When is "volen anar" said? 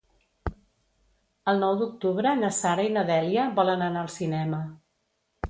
3.61-4.03